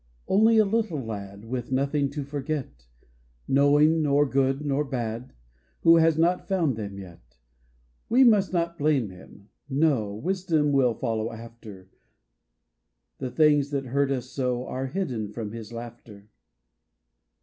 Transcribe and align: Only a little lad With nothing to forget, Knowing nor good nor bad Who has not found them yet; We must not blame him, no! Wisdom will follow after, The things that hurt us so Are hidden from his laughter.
Only 0.27 0.57
a 0.57 0.65
little 0.65 0.99
lad 1.05 1.45
With 1.45 1.71
nothing 1.71 2.09
to 2.09 2.23
forget, 2.23 2.87
Knowing 3.47 4.01
nor 4.01 4.25
good 4.25 4.65
nor 4.65 4.83
bad 4.83 5.31
Who 5.81 5.97
has 5.97 6.17
not 6.17 6.47
found 6.47 6.75
them 6.75 6.97
yet; 6.97 7.37
We 8.09 8.23
must 8.23 8.51
not 8.51 8.79
blame 8.79 9.11
him, 9.11 9.49
no! 9.69 10.11
Wisdom 10.15 10.71
will 10.71 10.95
follow 10.95 11.31
after, 11.31 11.91
The 13.19 13.29
things 13.29 13.69
that 13.69 13.85
hurt 13.85 14.09
us 14.09 14.25
so 14.31 14.65
Are 14.65 14.87
hidden 14.87 15.31
from 15.31 15.51
his 15.51 15.71
laughter. 15.71 16.31